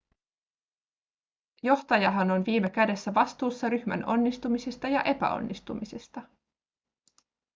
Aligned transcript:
johtajahan 1.63 2.31
on 2.31 2.45
viime 2.45 2.69
kädessä 2.69 3.13
vastuussa 3.13 3.69
ryhmän 3.69 4.05
onnistumisista 4.05 4.87
ja 4.87 5.01
epäonnistumisista 5.01 6.21